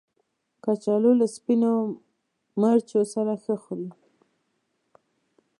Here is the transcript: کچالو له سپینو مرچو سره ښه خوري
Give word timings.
کچالو 0.63 1.11
له 1.19 1.27
سپینو 1.35 1.71
مرچو 2.61 2.99
سره 3.13 3.33
ښه 3.43 3.55
خوري 3.63 3.89